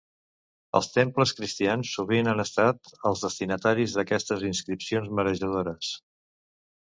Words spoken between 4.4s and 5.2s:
inscripcions